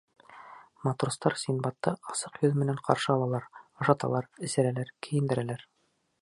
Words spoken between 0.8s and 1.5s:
Матростар